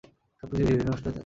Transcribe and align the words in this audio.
সবকিছুই 0.39 0.65
ধীরে 0.67 0.71
ধীরে 0.77 0.89
নষ্ট 0.89 1.03
হতে 1.07 1.11
থাকে। 1.11 1.19